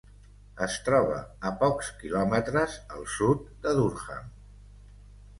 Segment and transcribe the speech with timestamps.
[0.65, 1.17] Es troba
[1.49, 4.33] a pocs quilòmetres al sud de Durham.